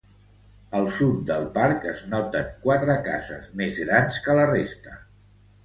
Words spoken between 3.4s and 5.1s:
més grans que la resta.